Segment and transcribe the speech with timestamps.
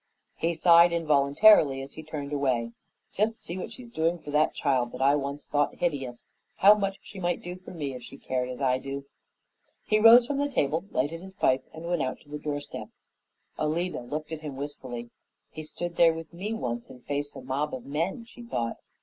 [0.35, 2.71] He sighed involuntarily as he turned away.
[3.13, 6.27] "Just see what she's doing for that child that I once thought hideous!
[6.55, 9.05] How much she might do for me if she cared as I do!"
[9.83, 12.89] He rose from the table, lighted his pipe, and went out to the doorstep.
[13.59, 15.11] Alida looked at him wistfully.
[15.51, 18.77] "He stood there with me once and faced a mob of men," she thought.